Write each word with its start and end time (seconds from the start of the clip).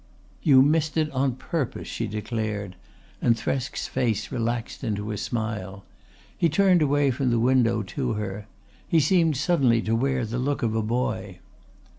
"You 0.41 0.63
missed 0.63 0.97
it 0.97 1.11
on 1.11 1.35
purpose," 1.35 1.87
she 1.87 2.07
declared 2.07 2.75
and 3.21 3.35
Thresk's 3.37 3.85
face 3.87 4.31
relaxed 4.31 4.83
into 4.83 5.11
a 5.11 5.15
smile. 5.17 5.85
He 6.35 6.49
turned 6.49 6.81
away 6.81 7.11
from 7.11 7.29
the 7.29 7.37
window 7.37 7.83
to 7.83 8.13
her. 8.13 8.47
He 8.87 8.99
seemed 8.99 9.37
suddenly 9.37 9.79
to 9.83 9.95
wear 9.95 10.25
the 10.25 10.39
look 10.39 10.63
of 10.63 10.73
a 10.73 10.81
boy. 10.81 11.37